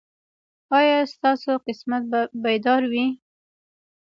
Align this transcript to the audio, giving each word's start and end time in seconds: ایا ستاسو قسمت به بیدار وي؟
ایا 0.77 0.97
ستاسو 1.13 1.51
قسمت 1.65 2.03
به 2.11 2.21
بیدار 2.43 2.81
وي؟ 2.91 3.05